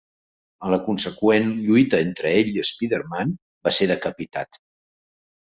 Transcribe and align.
En 0.67 0.71
la 0.73 0.77
conseqüent 0.85 1.51
lluita 1.65 1.99
entre 2.07 2.31
ell 2.39 2.49
i 2.55 2.65
Spider-Man, 2.71 3.35
va 3.69 3.75
ser 3.81 3.91
decapitat. 3.93 4.61